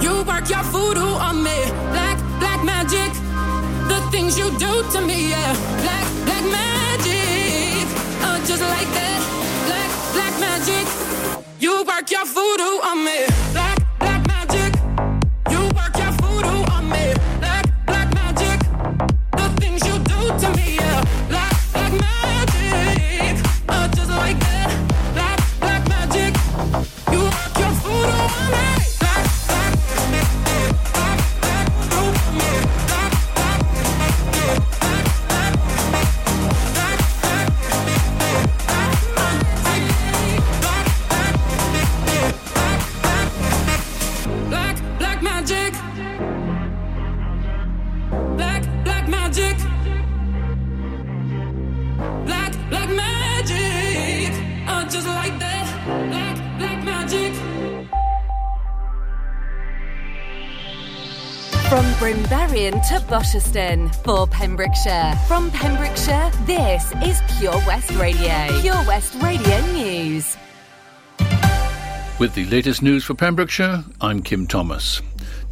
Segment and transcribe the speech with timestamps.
[0.00, 1.58] You work your voodoo on me.
[1.92, 3.12] Black, black magic.
[3.90, 5.52] The things you do to me, yeah.
[5.84, 7.84] Black, black magic.
[8.24, 9.20] Uh, just like that.
[9.68, 10.86] Black, black magic.
[11.60, 13.26] You work your voodoo on me.
[13.52, 13.67] Black,
[63.08, 65.14] Brimberian for Pembrokeshire.
[65.26, 68.60] From Pembrokeshire, this is Pure West Radio.
[68.60, 70.36] Pure West Radio News.
[72.18, 75.00] With the latest news for Pembrokeshire, I'm Kim Thomas.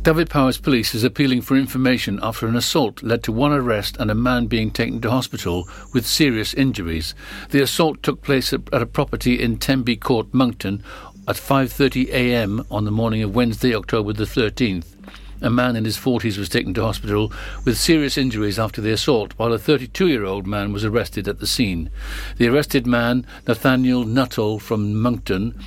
[0.02, 4.14] Dyfed-Powys Police is appealing for information after an assault led to one arrest and a
[4.14, 7.14] man being taken to hospital with serious injuries.
[7.50, 10.84] The assault took place at a property in Tenby Court, Monkton,
[11.26, 12.64] at 5:30 a.m.
[12.70, 14.95] on the morning of Wednesday, October the 13th.
[15.42, 17.30] A man in his 40s was taken to hospital
[17.64, 21.90] with serious injuries after the assault, while a 32-year-old man was arrested at the scene.
[22.38, 25.58] The arrested man, Nathaniel Nuttall from Monkton,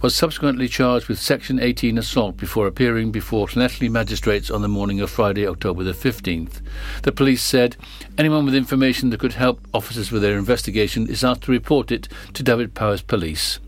[0.00, 5.00] was subsequently charged with Section 18 assault before appearing before Llanelli magistrates on the morning
[5.00, 6.60] of Friday, October the 15th.
[7.02, 7.76] The police said
[8.16, 12.08] anyone with information that could help officers with their investigation is asked to report it
[12.34, 13.58] to Dyfed-Powys Police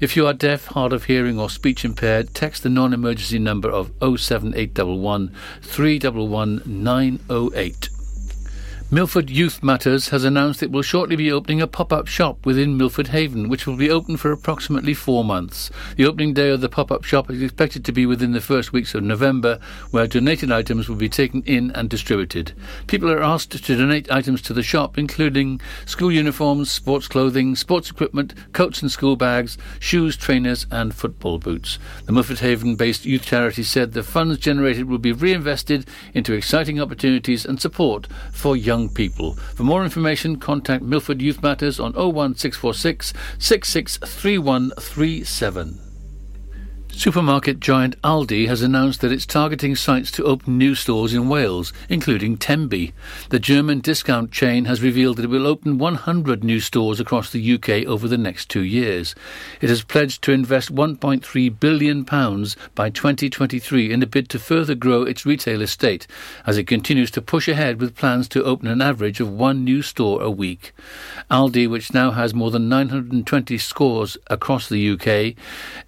[0.00, 3.92] If you are deaf, hard of hearing or speech impaired, text the non-emergency number of
[4.00, 7.88] 07811 311 908.
[8.94, 13.08] Milford Youth Matters has announced it will shortly be opening a pop-up shop within Milford
[13.08, 15.70] Haven, which will be open for approximately four months.
[15.96, 18.94] The opening day of the pop-up shop is expected to be within the first weeks
[18.94, 19.58] of November,
[19.92, 22.52] where donated items will be taken in and distributed.
[22.86, 27.90] People are asked to donate items to the shop, including school uniforms, sports clothing, sports
[27.90, 31.78] equipment, coats and school bags, shoes, trainers, and football boots.
[32.04, 37.46] The Milford Haven-based youth charity said the funds generated will be reinvested into exciting opportunities
[37.46, 39.34] and support for young people.
[39.54, 45.81] For more information, contact Milford Youth Matters on 01646 663137.
[46.94, 51.72] Supermarket giant Aldi has announced that it's targeting sites to open new stores in Wales,
[51.88, 52.92] including Tenby.
[53.30, 57.54] The German discount chain has revealed that it will open 100 new stores across the
[57.54, 59.16] UK over the next two years.
[59.60, 62.02] It has pledged to invest £1.3 billion
[62.74, 66.06] by 2023 in a bid to further grow its retail estate,
[66.46, 69.82] as it continues to push ahead with plans to open an average of one new
[69.82, 70.72] store a week.
[71.30, 75.34] Aldi, which now has more than 920 stores across the UK,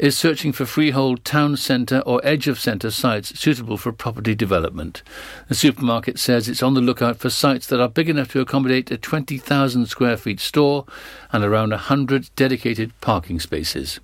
[0.00, 5.02] is searching for freehold town centre or edge of centre sites suitable for property development.
[5.48, 8.92] The supermarket says it's on the lookout for sites that are big enough to accommodate
[8.92, 10.84] a 20,000 square feet store
[11.32, 13.98] and around 100 dedicated parking spaces.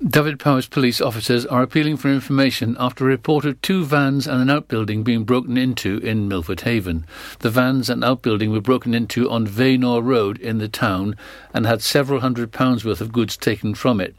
[0.00, 4.50] Dyfed-Powys police officers are appealing for information after a report of two vans and an
[4.50, 7.06] outbuilding being broken into in Milford Haven.
[7.40, 11.16] The vans and outbuilding were broken into on Vaynor Road in the town
[11.52, 14.14] and had several hundred pounds worth of goods taken from it.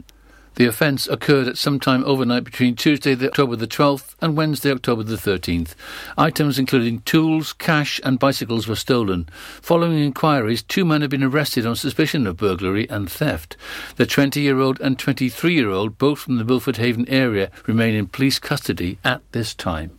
[0.60, 4.74] The offence occurred at some time overnight between Tuesday, the October the 12th, and Wednesday,
[4.74, 5.74] October the 13th.
[6.18, 9.30] Items including tools, cash, and bicycles were stolen.
[9.62, 13.56] Following inquiries, two men have been arrested on suspicion of burglary and theft.
[13.96, 19.22] The 20-year-old and 23-year-old, both from the Milford Haven area, remain in police custody at
[19.32, 19.99] this time.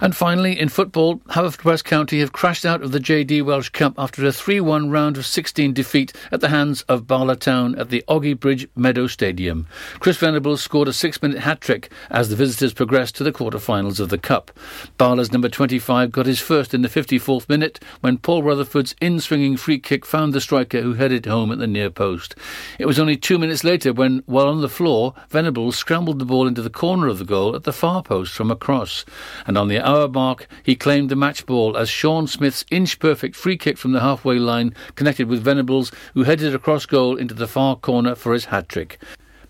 [0.00, 4.24] And finally, in football, Haverfordwest County have crashed out of the JD Welsh Cup after
[4.24, 8.38] a 3-1 round of 16 defeat at the hands of Bala Town at the Ogi
[8.38, 9.66] Bridge Meadow Stadium.
[10.00, 14.18] Chris Venables scored a six-minute hat-trick as the visitors progressed to the quarter-finals of the
[14.18, 14.50] Cup.
[14.98, 19.78] Bala's number 25 got his first in the 54th minute when Paul Rutherford's in-swinging free
[19.78, 22.34] kick found the striker who headed home at the near post.
[22.78, 26.46] It was only two minutes later when, while on the floor, Venables scrambled the ball
[26.46, 29.04] into the corner of the goal at the far post from a cross.
[29.46, 33.56] And on the hour mark, he claimed the match ball as Sean Smith's inch-perfect free
[33.56, 37.76] kick from the halfway line connected with Venables, who headed across goal into the far
[37.76, 38.98] corner for his hat-trick.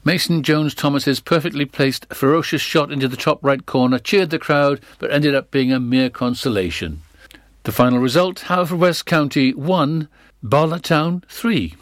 [0.04, 4.80] Mason Jones Thomas's perfectly placed, ferocious shot into the top right corner cheered the crowd,
[4.98, 7.00] but ended up being a mere consolation.
[7.62, 10.08] The final result, Haverfordwest County 1,
[10.42, 11.74] Bala Town 3.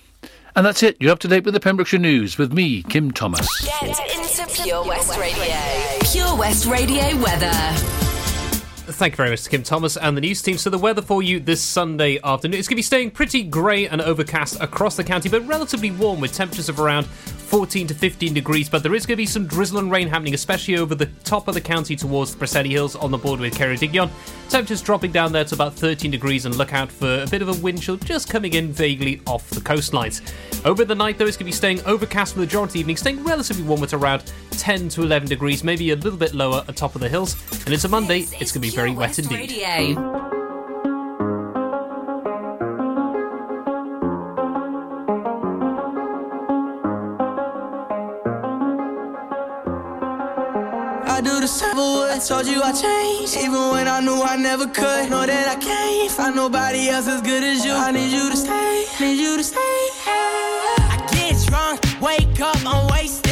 [0.55, 0.97] And that's it.
[1.01, 3.49] You're up to date with the Pembrokeshire News with me, Kim Thomas.
[3.81, 5.57] Get into Pure West Radio.
[6.13, 8.02] Pure West Radio weather.
[8.93, 10.59] Thank you very much to Kim Thomas and the news team.
[10.59, 13.89] So, the weather for you this Sunday afternoon is going to be staying pretty grey
[13.89, 18.35] and overcast across the county, but relatively warm with temperatures of around 14 to 15
[18.35, 18.69] degrees.
[18.69, 21.49] But there is going to be some drizzle and rain happening, especially over the top
[21.49, 24.11] of the county towards the Preseli Hills on the border with Ceredigion.
[24.51, 27.49] Temperatures dropping down there to about 13 degrees, and look out for a bit of
[27.49, 30.21] a wind chill just coming in vaguely off the coastlines.
[30.65, 32.81] Over the night, though, it's going to be staying overcast for the majority of the
[32.81, 36.65] evening, staying relatively warm at around 10 to 11 degrees, maybe a little bit lower
[36.69, 37.37] at top of the hills.
[37.65, 39.39] And it's a Monday, it's going to be very Oh, wet indeed.
[39.39, 40.23] Radio.
[51.23, 55.09] do the same I told you I changed, even when I knew I never could.
[55.09, 57.73] Know that I can't find nobody else as good as you.
[57.73, 59.59] I need you to stay, need you to stay.
[59.61, 63.32] I get drunk, wake up, I'm wasted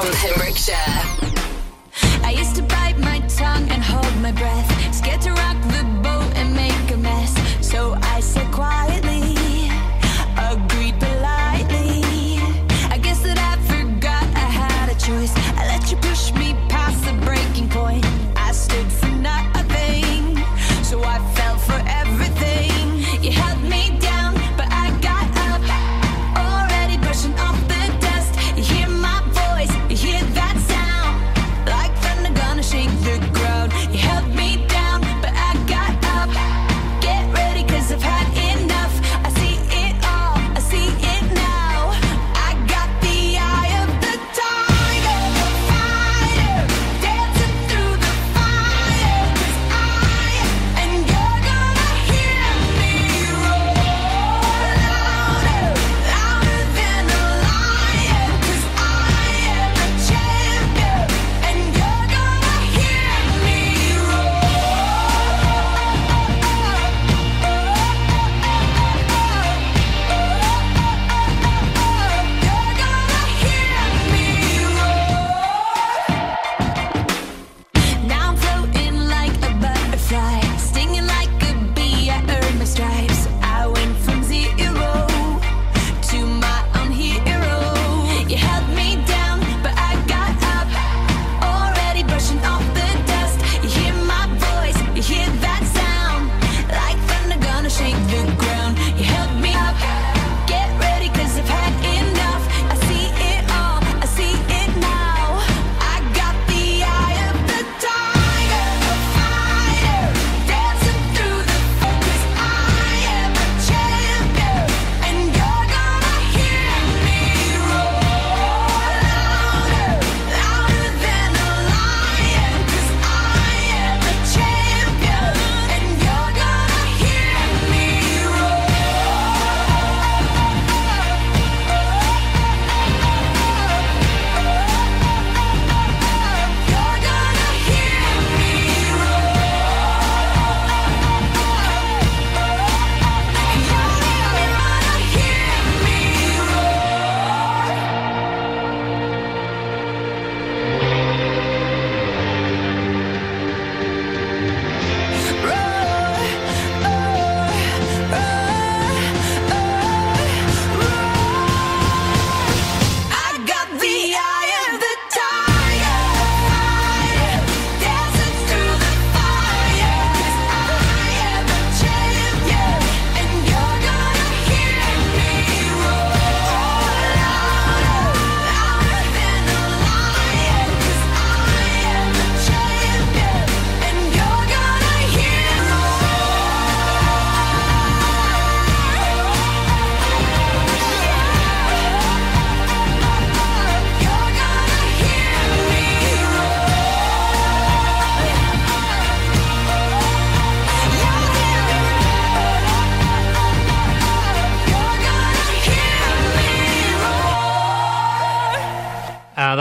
[0.00, 1.17] From Pembrokeshire.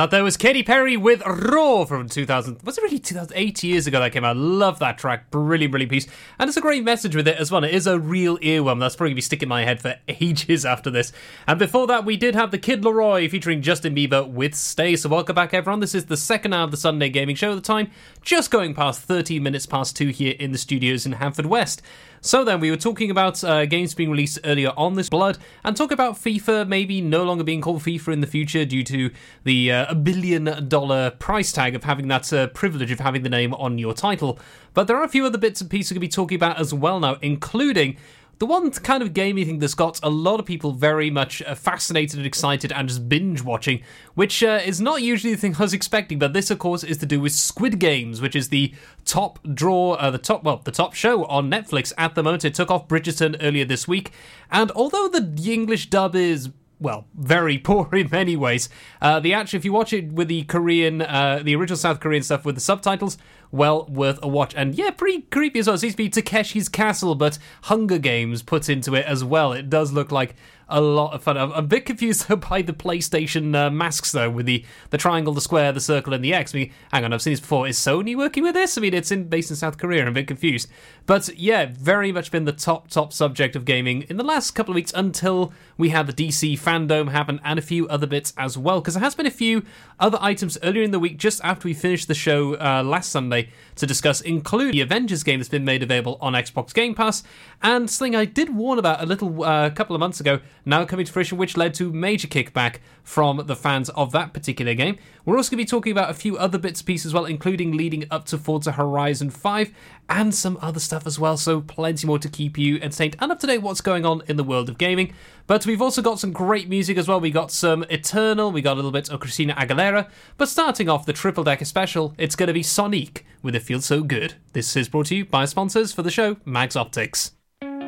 [0.08, 2.62] That there was Katy Perry with Roar from 2000.
[2.64, 4.38] Was it really 2008 years ago that came out?
[4.38, 5.30] Love that track.
[5.32, 6.08] Brilliant, brilliant piece.
[6.40, 7.66] And it's a great message with it as well.
[7.66, 8.80] It is a real earworm.
[8.80, 11.12] That's probably going to be sticking in my head for ages after this.
[11.46, 14.96] And before that, we did have the Kid LAROI featuring Justin Bieber with Stay.
[14.96, 15.82] So welcome back, everyone.
[15.82, 17.54] This is the second hour of the Sunday Gaming Show.
[17.54, 21.82] The time just going past 30 minutes past two here in the studios in Haverfordwest.
[22.22, 25.78] So then, we were talking about uh, games being released earlier on this blood, and
[25.78, 29.12] talk about FIFA maybe no longer being called FIFA in the future due to
[29.44, 33.54] the uh, billion dollar price tag of having that uh, privilege of having the name
[33.54, 34.40] on your title.
[34.74, 36.60] But there are a few other bits and pieces we're going to be talking about
[36.60, 37.98] as well now, including
[38.40, 41.56] the one kind of gaming thing that's got a lot of people very much uh,
[41.56, 43.82] fascinated and excited and just binge watching,
[44.14, 46.20] which uh, is not usually the thing I was expecting.
[46.20, 48.74] But this, of course, is to do with Squid Games, which is the
[49.06, 52.46] top draw, uh, the top well, the top show on Netflix at the moment.
[52.46, 54.12] It took off Bridgerton earlier this week,
[54.52, 58.70] and although the English dub is well, very poor in many ways.
[59.02, 62.24] Uh, the actual, if you watch it with the Korean, uh, the original South Korean
[62.24, 63.18] stuff with the subtitles,
[63.52, 64.54] well worth a watch.
[64.56, 65.76] And yeah, pretty creepy as well.
[65.76, 69.54] It seems to be Takeshi's Castle, but Hunger Games put into it as well.
[69.54, 70.36] It does look like
[70.70, 71.38] a lot of fun.
[71.38, 75.42] I'm a bit confused by the PlayStation uh, masks though, with the the triangle, the
[75.42, 76.54] square, the circle, and the X.
[76.54, 77.68] I mean, hang on, I've seen this before.
[77.68, 78.78] Is Sony working with this?
[78.78, 80.02] I mean, it's in based in South Korea.
[80.02, 80.70] I'm a bit confused,
[81.06, 84.72] but yeah, very much been the top top subject of gaming in the last couple
[84.72, 88.58] of weeks until we had the DC fandom happen and a few other bits as
[88.58, 88.82] well.
[88.82, 89.64] Because there has been a few
[90.00, 93.50] other items earlier in the week, just after we finished the show uh, last Sunday
[93.76, 97.24] to discuss, include the Avengers game that's been made available on Xbox Game Pass,
[97.62, 101.06] and something I did warn about a little uh, couple of months ago, now coming
[101.06, 104.98] to fruition, which led to major kickback from the fans of that particular game.
[105.26, 107.26] We're also going to be talking about a few other bits and pieces as well,
[107.26, 109.72] including leading up to Forza Horizon 5
[110.10, 113.40] and some other stuff as well, so plenty more to keep you entertained and up
[113.40, 115.14] to date what's going on in the world of gaming.
[115.48, 117.22] But we've also got some great music as well.
[117.22, 121.06] We got some Eternal, we got a little bit of Christina Aguilera, but starting off
[121.06, 124.34] the Triple Decker special, it's going to be Sonique with It Feels So Good.
[124.52, 127.37] This is brought to you by sponsors for the show, Mags Optics.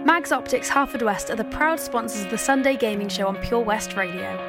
[0.06, 3.96] Mags Optics Haverfordwest are the proud sponsors of the Sunday Gaming Show on Pure West
[3.96, 4.46] Radio.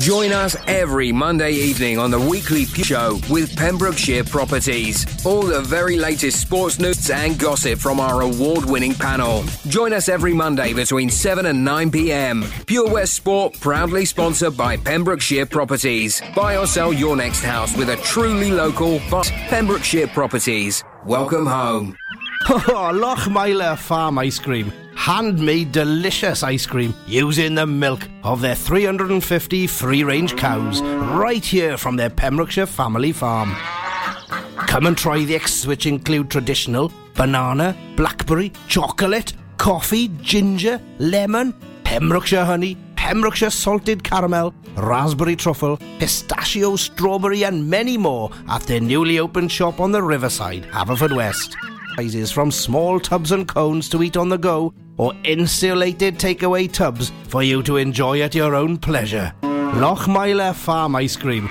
[0.00, 5.04] Join us every Monday evening on the weekly P- show with Pembrokeshire Properties.
[5.26, 9.44] All the very latest sports news and gossip from our award winning panel.
[9.68, 12.44] Join us every Monday between 7 and 9 pm.
[12.66, 16.22] Pure West Sport, proudly sponsored by Pembrokeshire Properties.
[16.34, 20.82] Buy or sell your next house with a truly local but Pembrokeshire Properties.
[21.04, 21.96] Welcome home.
[22.48, 24.72] Oh, Lochmeyler Farm Ice Cream.
[24.94, 31.76] Handmade delicious ice cream using the milk of their 350 free range cows right here
[31.76, 33.54] from their Pembrokeshire family farm.
[34.66, 41.52] Come and try the eggs which include traditional banana, blackberry, chocolate, coffee, ginger, lemon,
[41.84, 49.18] Pembrokeshire honey, Pembrokeshire salted caramel, raspberry truffle, pistachio, strawberry, and many more at their newly
[49.18, 51.54] opened shop on the riverside, Haverfordwest.
[51.96, 57.12] Sizes from small tubs and cones to eat on the go, or insulated takeaway tubs
[57.28, 59.32] for you to enjoy at your own pleasure.
[59.42, 61.48] Lochmeyler Farm Ice Cream.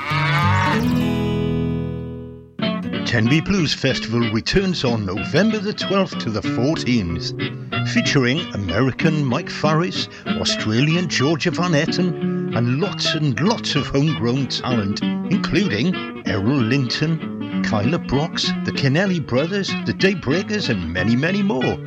[3.05, 10.07] Tenby Blues Festival returns on November the 12th to the 14th, featuring American Mike Farris,
[10.27, 15.93] Australian Georgia Van Etten, and lots and lots of homegrown talent, including
[16.25, 21.77] Errol Linton, Kyla Brox, the Kennelly Brothers, the Daybreakers, and many, many more.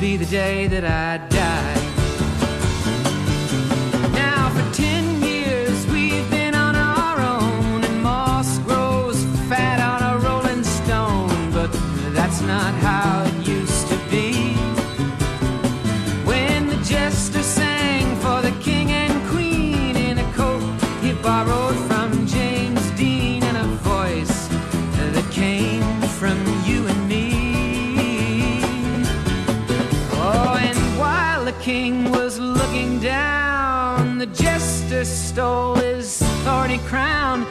[0.00, 1.79] be the day that I die.
[31.70, 34.18] king was looking down.
[34.18, 37.46] The jester stole his thorny crown.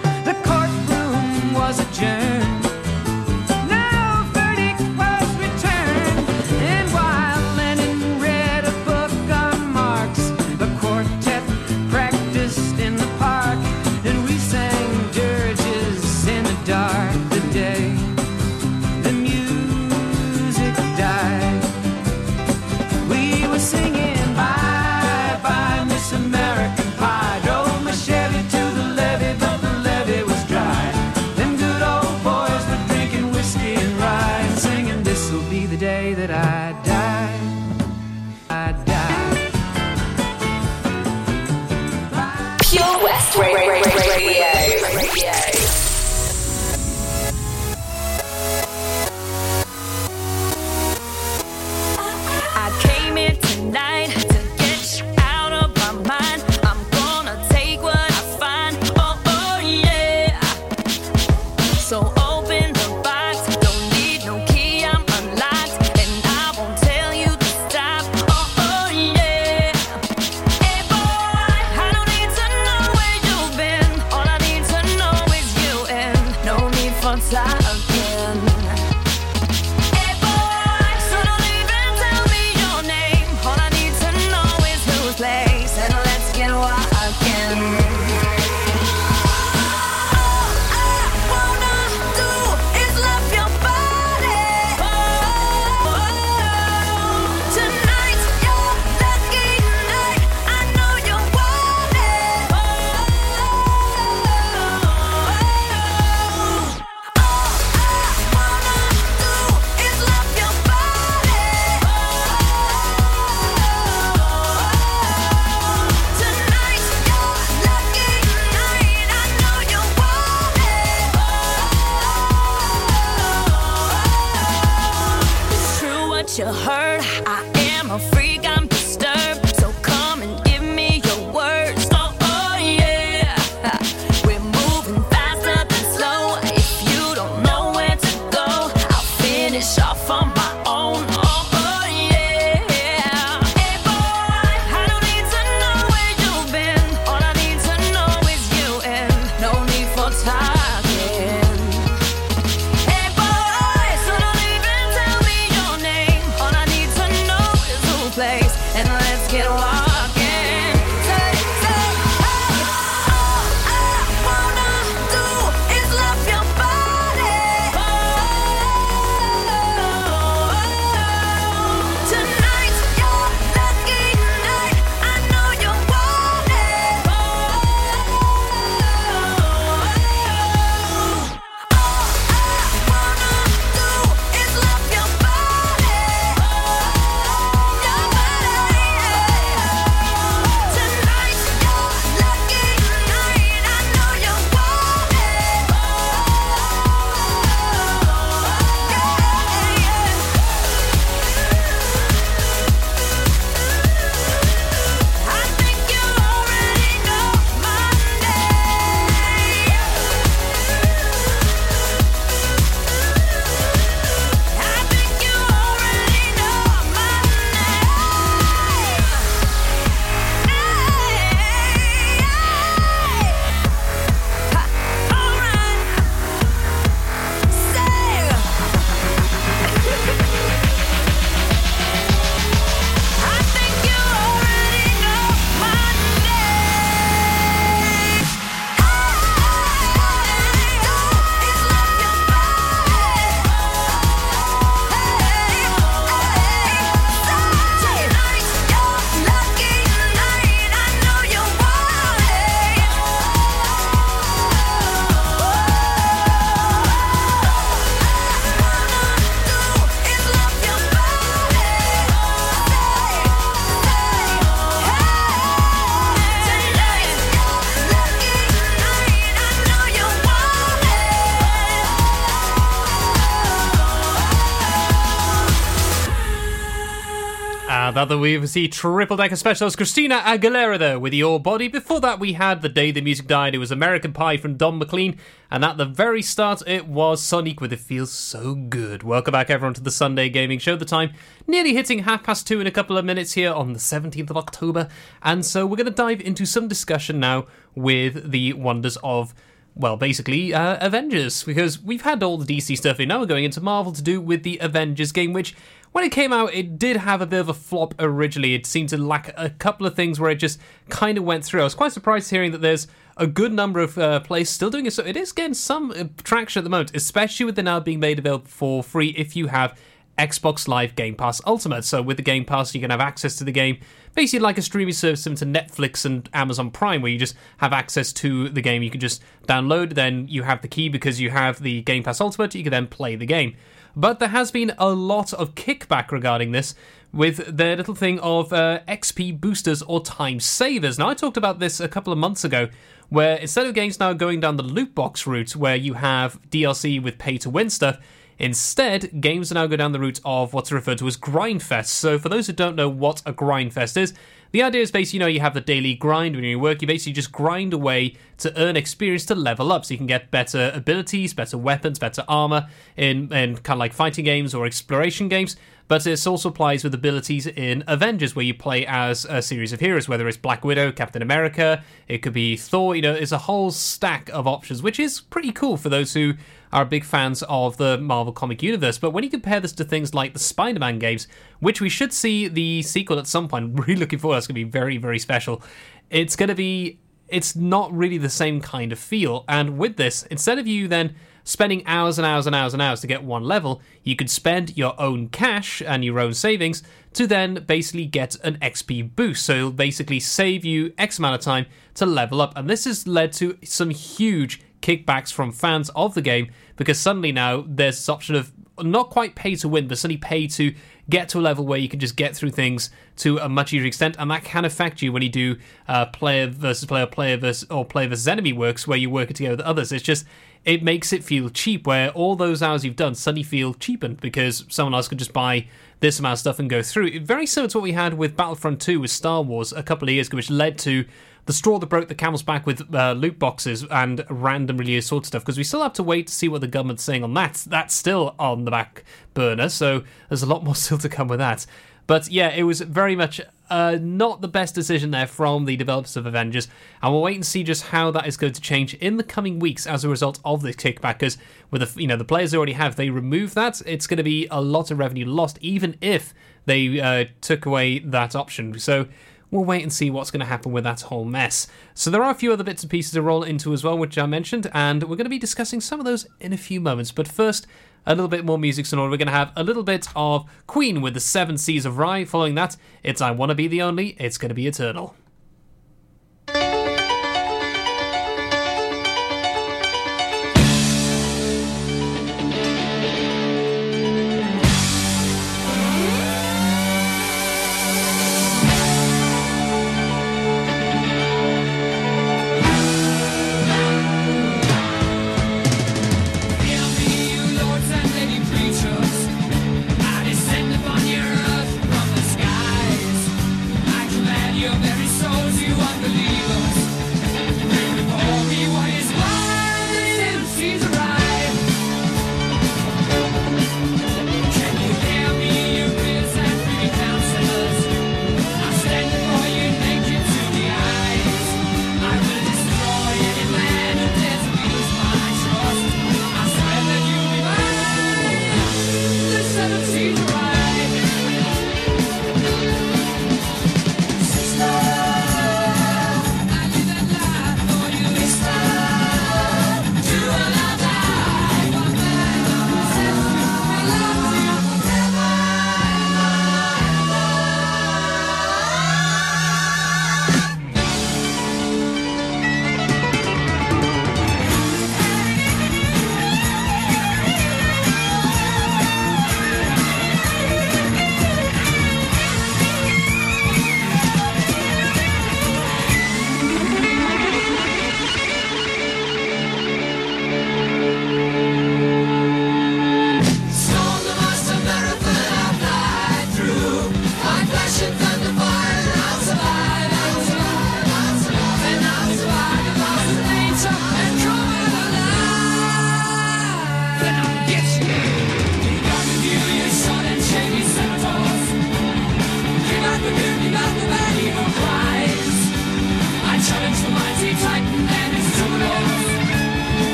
[278.10, 279.76] We see triple decker specials.
[279.76, 281.68] Christina Aguilera there with your body.
[281.68, 283.54] Before that, we had the day the music died.
[283.54, 285.18] It was American Pie from Don McLean,
[285.52, 289.52] and at the very start, it was Sonique with "It Feels So Good." Welcome back,
[289.52, 290.76] everyone, to the Sunday Gaming Show.
[290.76, 291.12] The time
[291.46, 294.38] nearly hitting half past two in a couple of minutes here on the seventeenth of
[294.38, 294.88] October,
[295.22, 297.46] and so we're going to dive into some discussion now
[297.76, 299.36] with the wonders of
[299.80, 303.08] well, basically, uh, Avengers, because we've had all the DC stuff in.
[303.08, 305.56] Now we're going into Marvel to do with the Avengers game, which,
[305.94, 308.54] when it came out, it did have a bit of a flop originally.
[308.54, 311.62] It seemed to lack a couple of things where it just kind of went through.
[311.62, 314.86] I was quite surprised hearing that there's a good number of uh, players still doing
[314.86, 317.80] it, so it is getting some uh, traction at the moment, especially with it now
[317.80, 319.80] being made available for free if you have
[320.20, 321.86] Xbox Live Game Pass Ultimate.
[321.86, 323.80] So with the Game Pass, you can have access to the game,
[324.14, 327.72] basically like a streaming service similar to Netflix and Amazon Prime, where you just have
[327.72, 328.84] access to the game.
[328.84, 332.20] You can just download, then you have the key because you have the Game Pass
[332.20, 332.54] Ultimate.
[332.54, 333.56] You can then play the game.
[333.96, 336.76] But there has been a lot of kickback regarding this
[337.12, 341.00] with their little thing of uh, XP boosters or time savers.
[341.00, 342.70] Now, I talked about this a couple of months ago,
[343.10, 347.02] where instead of games now going down the loot box route, where you have DLC
[347.02, 347.98] with pay to win stuff,
[348.40, 351.88] Instead, games now go down the route of what's referred to as Grindfest.
[351.88, 354.14] So, for those who don't know what a Grindfest is,
[354.52, 356.88] the idea is basically, you know, you have the daily grind when you work, you
[356.88, 359.86] basically just grind away to earn experience to level up.
[359.86, 363.94] So you can get better abilities, better weapons, better armor in, in kind of like
[363.94, 365.56] fighting games or exploration games.
[365.88, 369.80] But this also applies with abilities in Avengers, where you play as a series of
[369.80, 373.40] heroes, whether it's Black Widow, Captain America, it could be Thor, you know, it's a
[373.40, 376.34] whole stack of options, which is pretty cool for those who
[376.72, 378.98] are big fans of the Marvel comic universe.
[378.98, 381.28] But when you compare this to things like the Spider Man games,
[381.60, 384.66] which we should see the sequel at some point, really looking forward, that's going to
[384.66, 385.62] be very, very special.
[386.10, 389.46] It's going to be, it's not really the same kind of feel.
[389.48, 393.02] And with this, instead of you then spending hours and hours and hours and hours
[393.02, 397.26] to get one level, you could spend your own cash and your own savings to
[397.26, 399.46] then basically get an XP boost.
[399.46, 402.54] So it'll basically save you X amount of time to level up.
[402.56, 407.32] And this has led to some huge kickbacks from fans of the game because suddenly
[407.32, 408.52] now there's this option of
[408.84, 410.74] not quite pay to win, but suddenly pay to
[411.10, 413.88] get to a level where you can just get through things to a much easier
[413.88, 417.70] extent, and that can affect you when you do uh, player versus player, player versus
[417.70, 419.92] or player versus enemy works where you work it together with others.
[419.92, 420.26] It's just
[420.66, 424.66] it makes it feel cheap, where all those hours you've done suddenly feel cheapened because
[424.70, 425.68] someone else could just buy
[426.00, 427.20] this amount of stuff and go through.
[427.20, 430.14] Very similar to what we had with Battlefront 2 with Star Wars a couple of
[430.14, 431.06] years ago, which led to
[431.46, 435.24] the straw that broke the camel's back with uh, loot boxes and random release sort
[435.24, 437.34] of stuff because we still have to wait to see what the government's saying on
[437.34, 437.66] that.
[437.68, 441.40] That's still on the back burner, so there's a lot more still to come with
[441.40, 441.66] that.
[442.08, 446.18] But yeah, it was very much uh, not the best decision there from the developers
[446.18, 446.68] of Avengers,
[447.02, 449.60] and we'll wait and see just how that is going to change in the coming
[449.60, 451.20] weeks as a result of this kickback.
[451.20, 451.38] Because
[451.72, 454.48] with the you know the players already have, they remove that, it's going to be
[454.52, 456.34] a lot of revenue lost, even if
[456.66, 458.78] they uh, took away that option.
[458.80, 459.08] So
[459.52, 461.68] we'll wait and see what's going to happen with that whole mess.
[461.94, 464.18] So there are a few other bits and pieces to roll into as well, which
[464.18, 467.12] I mentioned, and we're going to be discussing some of those in a few moments.
[467.12, 467.68] But first,
[468.06, 469.12] a little bit more music in order.
[469.12, 472.28] We're going to have a little bit of Queen with the Seven Seas of Rhye.
[472.28, 475.16] Following that, it's I Wanna Be the Only, it's going to be Eternal.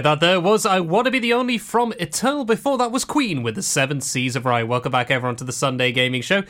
[0.00, 2.46] Right, that there was I Want to Be the Only from Eternal.
[2.46, 4.66] Before that was Queen with the Seven Seas of Rhye.
[4.66, 6.42] Welcome back, everyone, to the Sunday Gaming Show.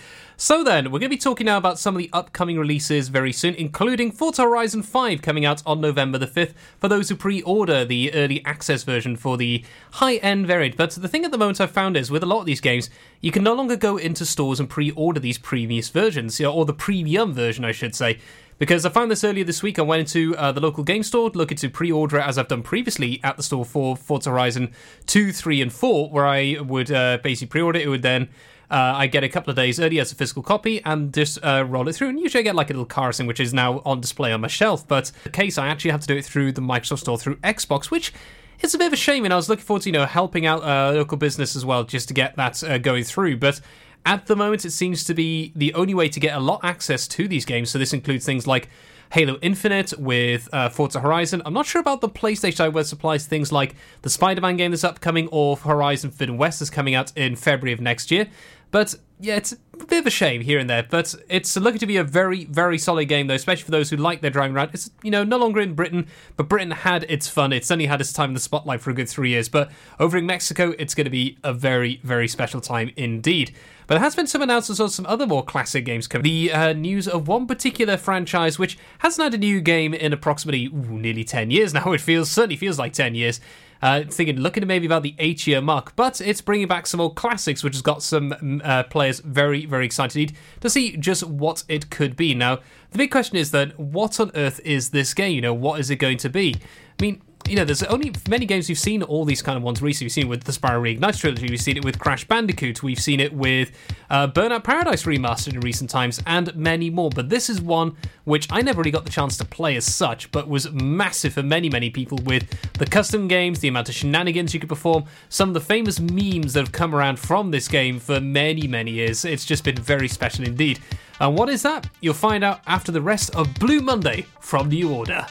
[0.42, 3.30] So then, we're going to be talking now about some of the upcoming releases very
[3.30, 7.84] soon, including Forza Horizon 5 coming out on November the 5th for those who pre-order
[7.84, 10.78] the early access version for the high-end variant.
[10.78, 12.88] But the thing at the moment I've found is with a lot of these games,
[13.20, 17.34] you can no longer go into stores and pre-order these previous versions, or the premium
[17.34, 18.18] version, I should say.
[18.58, 19.78] Because I found this earlier this week.
[19.78, 22.48] I went into uh, the local game store looking to pre order it as I've
[22.48, 24.72] done previously at the store for Forza Horizon
[25.06, 27.84] 2, 3, and 4, where I would uh, basically pre order it.
[27.84, 28.30] It would then.
[28.70, 31.64] Uh, I get a couple of days early as a physical copy and just uh,
[31.66, 32.10] roll it through.
[32.10, 34.40] And usually I get like a little car thing, which is now on display on
[34.40, 34.86] my shelf.
[34.86, 37.90] But the case, I actually have to do it through the Microsoft Store through Xbox,
[37.90, 38.12] which
[38.60, 39.24] it's a bit of a shame.
[39.24, 41.82] And I was looking forward to you know helping out uh, local business as well,
[41.82, 43.38] just to get that uh, going through.
[43.38, 43.60] But
[44.06, 47.08] at the moment, it seems to be the only way to get a lot access
[47.08, 47.70] to these games.
[47.70, 48.68] So this includes things like
[49.12, 51.42] Halo Infinite with uh, Forza Horizon.
[51.44, 54.84] I'm not sure about the PlayStation where it supplies things like the Spider-Man game that's
[54.84, 58.28] upcoming or Horizon Forbidden West is coming out in February of next year.
[58.70, 60.82] But yeah, it's a bit of a shame here and there.
[60.88, 63.96] But it's looking to be a very, very solid game, though, especially for those who
[63.96, 64.70] like their driving around.
[64.72, 66.06] It's you know no longer in Britain,
[66.36, 67.52] but Britain had its fun.
[67.52, 69.48] It's only had its time in the spotlight for a good three years.
[69.48, 73.54] But over in Mexico, it's going to be a very, very special time indeed.
[73.86, 76.22] But there has been some announcements on some other more classic games coming.
[76.22, 80.66] The uh, news of one particular franchise which hasn't had a new game in approximately
[80.66, 81.92] ooh, nearly 10 years now.
[81.92, 83.40] It feels certainly feels like 10 years.
[83.82, 87.00] Uh, thinking, looking at maybe about the eight year mark, but it's bringing back some
[87.00, 91.24] old classics, which has got some mm, uh, players very, very excited to see just
[91.24, 92.34] what it could be.
[92.34, 92.58] Now,
[92.90, 95.34] the big question is that what on earth is this game?
[95.34, 96.56] You know, what is it going to be?
[96.98, 99.82] I mean, you know, there's only many games we've seen all these kind of ones
[99.82, 100.06] recently.
[100.06, 103.00] We've seen it with the Spyro Reignite trilogy, we've seen it with Crash Bandicoot, we've
[103.00, 103.72] seen it with
[104.08, 107.10] uh, Burnout Paradise remastered in recent times, and many more.
[107.10, 110.30] But this is one which I never really got the chance to play as such,
[110.30, 114.54] but was massive for many, many people with the custom games, the amount of shenanigans
[114.54, 117.98] you could perform, some of the famous memes that have come around from this game
[117.98, 119.24] for many, many years.
[119.24, 120.80] It's just been very special indeed.
[121.20, 121.88] And what is that?
[122.00, 125.26] You'll find out after the rest of Blue Monday from New Order.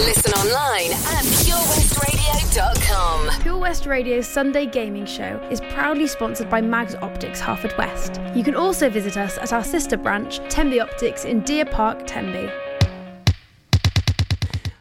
[0.00, 3.42] Listen online at purewestradio.com.
[3.42, 8.34] Pure West Radio's Sunday Gaming Show is proudly sponsored by Mags Optics Haverfordwest.
[8.34, 12.50] You can also visit us at our sister branch, Tenby Optics in Deer Park, Tenby.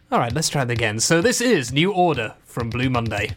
[0.10, 1.02] All right, let's try it again.
[1.02, 3.32] So this is New Order from Blue Monday.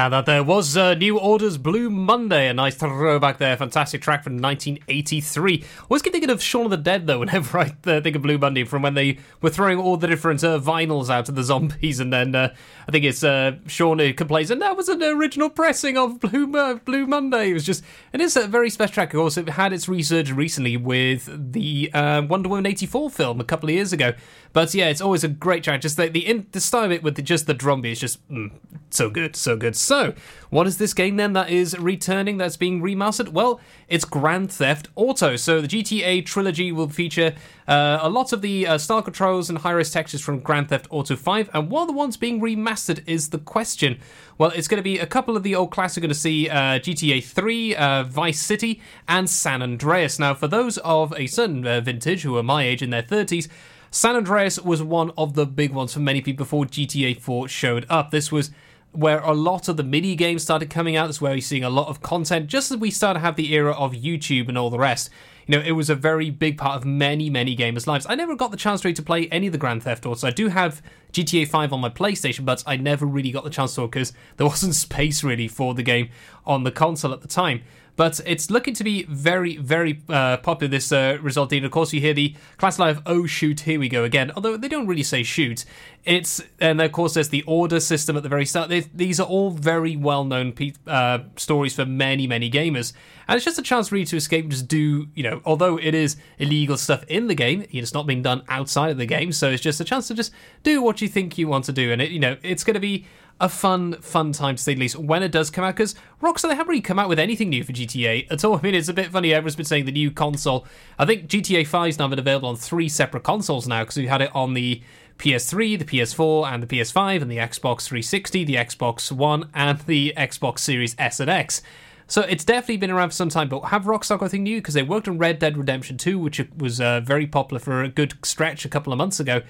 [0.00, 3.54] And that there was uh, New Order's Blue Monday, a nice throwback there.
[3.54, 5.62] Fantastic track from 1983.
[5.90, 8.38] Always keep thinking of Shaun of the Dead, though, whenever I uh, think of Blue
[8.38, 12.00] Monday, from when they were throwing all the different uh, vinyls out to the zombies.
[12.00, 12.54] And then uh,
[12.88, 16.46] I think it's uh, Shaun who complains, and that was an original pressing of Blue,
[16.78, 17.50] Blue Monday.
[17.50, 17.84] It was just,
[18.14, 19.12] and it is a very special track.
[19.12, 23.44] Of course, it had its resurgence recently with the uh, Wonder Woman 84 film a
[23.44, 24.14] couple of years ago.
[24.52, 25.80] But yeah, it's always a great track.
[25.80, 28.00] Just the the, in, the style of it with the, just the drum beat is
[28.00, 28.50] just mm,
[28.90, 29.76] so good, so good.
[29.76, 30.14] So,
[30.50, 32.38] what is this game then that is returning?
[32.38, 33.28] That's being remastered?
[33.28, 35.36] Well, it's Grand Theft Auto.
[35.36, 37.34] So the GTA trilogy will feature
[37.68, 41.16] uh, a lot of the uh, style controls and high-res textures from Grand Theft Auto
[41.16, 41.50] 5.
[41.52, 43.98] And what are the ones being remastered is the question.
[44.38, 45.98] Well, it's going to be a couple of the old classics.
[45.98, 50.18] We're going to see uh, GTA 3, uh, Vice City, and San Andreas.
[50.18, 53.48] Now, for those of a certain uh, vintage who are my age in their 30s,
[53.92, 57.86] San Andreas was one of the big ones for many people before GTA 4 showed
[57.90, 58.12] up.
[58.12, 58.52] This was
[58.92, 61.08] where a lot of the mini games started coming out.
[61.08, 63.34] This is where you're seeing a lot of content, just as we started to have
[63.34, 65.10] the era of YouTube and all the rest.
[65.48, 68.06] You know, it was a very big part of many, many gamers' lives.
[68.08, 70.22] I never got the chance really to play any of the Grand Theft Autos.
[70.22, 70.82] I do have
[71.12, 74.46] GTA 5 on my PlayStation, but I never really got the chance to because there
[74.46, 76.10] wasn't space really for the game
[76.46, 77.62] on the console at the time.
[78.00, 81.52] But it's looking to be very, very uh, popular, this uh, result.
[81.52, 84.32] And of course, you hear the class line of oh, shoot, here we go again.
[84.34, 85.66] Although they don't really say shoot.
[86.04, 88.70] It's And of course, there's the order system at the very start.
[88.70, 92.94] They, these are all very well known pe- uh, stories for many, many gamers.
[93.28, 95.76] And it's just a chance for you to escape and just do, you know, although
[95.76, 99.30] it is illegal stuff in the game, it's not being done outside of the game.
[99.30, 100.32] So it's just a chance to just
[100.62, 101.92] do what you think you want to do.
[101.92, 103.04] And, it, you know, it's going to be
[103.40, 105.74] a fun, fun time to say the least when it does come out.
[105.74, 108.56] Because Rockstar they haven't really come out with anything new for GTA at all.
[108.56, 109.32] I mean, it's a bit funny.
[109.32, 110.66] Everyone's been saying the new console.
[110.98, 114.06] I think GTA 5 is now been available on three separate consoles now because we
[114.06, 114.82] had it on the
[115.18, 120.14] PS3, the PS4, and the PS5, and the Xbox 360, the Xbox One, and the
[120.16, 121.62] Xbox Series S and X.
[122.06, 124.58] So it's definitely been around for some time, but have Rockstar got anything new?
[124.58, 127.88] Because they worked on Red Dead Redemption 2, which was uh, very popular for a
[127.88, 129.42] good stretch a couple of months ago.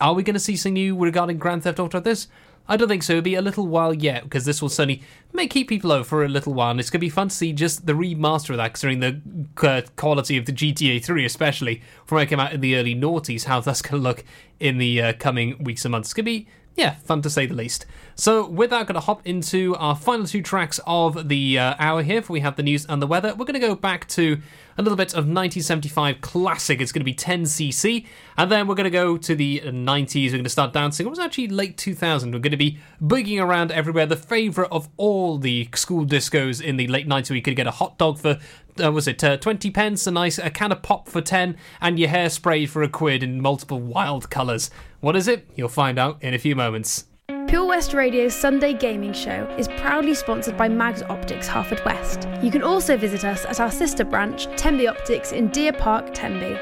[0.00, 2.28] Are we going to see something new regarding Grand Theft Auto this?
[2.66, 3.14] I don't think so.
[3.14, 5.02] It'll be a little while yet because this will certainly
[5.34, 6.70] may keep people over for a little while.
[6.70, 9.20] And it's going to be fun to see just the remaster of that, considering the
[9.68, 12.94] uh, quality of the GTA 3, especially from when it came out in the early
[12.94, 14.24] noughties, how that's going to look
[14.60, 16.08] in the uh, coming weeks and months.
[16.08, 17.86] It's going to be yeah, fun to say the least.
[18.16, 22.02] So, with that, going to hop into our final two tracks of the uh, hour
[22.02, 22.22] here.
[22.22, 23.30] For we have the news and the weather.
[23.34, 24.38] We're going to go back to
[24.76, 26.80] a little bit of 1975 classic.
[26.80, 28.06] It's going to be 10cc,
[28.36, 30.26] and then we're going to go to the 90s.
[30.26, 31.06] We're going to start dancing.
[31.06, 32.32] It was actually late 2000.
[32.32, 34.06] We're going to be boogieing around everywhere.
[34.06, 37.30] The favourite of all the school discos in the late 90s.
[37.30, 38.38] We could get a hot dog for
[38.82, 41.98] uh, was it uh, 20 pence, a nice a can of pop for 10, and
[41.98, 44.70] your hair sprayed for a quid in multiple wild colours.
[45.00, 45.46] What is it?
[45.54, 47.06] You'll find out in a few moments.
[47.46, 52.42] Pure West Radio's Sunday Gaming Show is proudly sponsored by Mags Optics Haverfordwest.
[52.42, 56.58] You can also visit us at our sister branch, Tenby Optics in Deer Park, Tenby.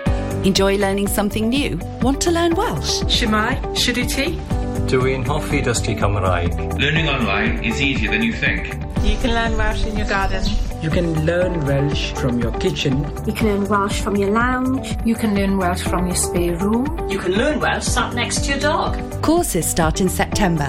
[0.47, 1.79] Enjoy learning something new?
[2.03, 3.03] Want to learn Welsh?
[3.05, 4.62] Shemai, Shuduti.
[4.91, 6.57] Dwi'n hoffi dysgu Cymraeg.
[6.79, 8.67] Learning online is easier than you think.
[9.05, 10.45] You can learn Welsh in your garden.
[10.83, 13.05] You can learn Welsh from your kitchen.
[13.27, 14.97] You can learn Welsh from your lounge.
[15.05, 17.09] You can learn Welsh from your spare room.
[17.09, 19.23] You can learn Welsh sat next to your dog.
[19.23, 20.69] Courses start in September.